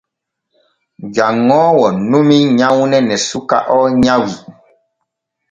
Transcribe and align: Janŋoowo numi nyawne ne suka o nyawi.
Janŋoowo 1.15 1.87
numi 2.09 2.37
nyawne 2.57 2.97
ne 3.07 3.15
suka 3.27 3.57
o 3.77 3.79
nyawi. 4.03 4.33